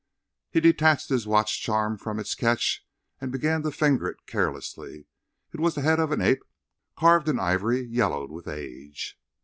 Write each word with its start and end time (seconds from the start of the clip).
He 0.49 0.59
detached 0.59 1.09
his 1.09 1.27
watch 1.27 1.61
charm 1.61 1.95
from 1.95 2.17
its 2.17 2.33
catch 2.33 2.83
and 3.19 3.31
began 3.31 3.61
to 3.61 3.69
finger 3.69 4.07
it 4.07 4.25
carelessly; 4.25 5.05
it 5.53 5.59
was 5.59 5.75
the 5.75 5.83
head 5.83 5.99
of 5.99 6.11
an 6.11 6.21
ape 6.21 6.41
carved 6.97 7.29
in 7.29 7.39
ivory 7.39 7.81
yellowed 7.81 8.31
with 8.31 8.47
age. 8.47 9.19